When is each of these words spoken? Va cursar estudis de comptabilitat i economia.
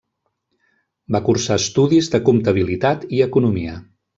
Va 1.15 1.21
cursar 1.27 1.59
estudis 1.63 2.11
de 2.15 2.23
comptabilitat 2.31 3.07
i 3.19 3.25
economia. 3.31 3.79